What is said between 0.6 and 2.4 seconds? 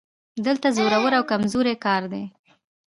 زورور او کمزوری کار دی